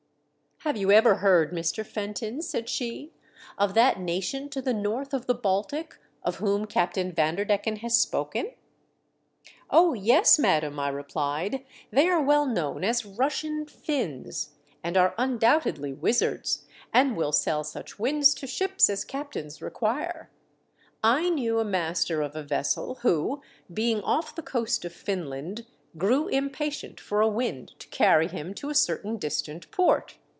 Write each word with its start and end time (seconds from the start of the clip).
"Have 0.71 0.77
you 0.77 0.91
ever 0.91 1.15
heard, 1.15 1.51
Mr. 1.51 1.83
Fenton," 1.83 2.39
said 2.43 2.69
she, 2.69 3.11
"of 3.57 3.73
that 3.73 3.99
nation 3.99 4.47
to 4.49 4.61
the 4.61 4.75
north 4.75 5.11
of 5.11 5.25
the 5.25 5.33
Baltic 5.33 5.97
of 6.21 6.35
whom 6.35 6.65
Captain 6.67 7.11
Vanderdecken 7.11 7.77
has 7.77 7.97
spoken?' 7.99 8.51
"Oh! 9.71 9.95
yes, 9.95 10.37
madam," 10.37 10.79
I 10.79 10.89
replied; 10.89 11.65
"they 11.89 12.07
are 12.07 12.21
well 12.21 12.45
known 12.45 12.83
as 12.83 13.03
Russian 13.07 13.65
Finns, 13.65 14.51
and 14.83 14.95
are 14.97 15.15
undoubtedly 15.17 15.93
wizards, 15.93 16.67
and 16.93 17.17
will 17.17 17.31
sell 17.31 17.63
such 17.63 17.97
winds 17.97 18.35
to 18.35 18.45
ships 18.45 18.87
as 18.87 19.03
captains 19.03 19.63
require.! 19.63 20.29
knew 21.03 21.57
a 21.59 21.65
master 21.65 22.21
of 22.21 22.35
a 22.35 22.43
vessel 22.43 22.89
MY 23.01 23.01
SWEETHEARTS 23.01 23.03
JOY. 23.03 23.39
333 23.73 23.73
who, 23.73 23.73
being 23.73 24.01
off 24.03 24.35
the 24.35 24.43
coast 24.43 24.85
of 24.85 24.93
Finland, 24.93 25.65
grew 25.97 26.29
im 26.29 26.51
patient 26.51 26.99
for 26.99 27.19
a 27.19 27.27
wind 27.27 27.71
to 27.79 27.87
carry 27.87 28.27
him 28.27 28.53
to 28.53 28.69
a 28.69 28.75
certain 28.75 29.17
distant 29.17 29.71
port. 29.71 30.19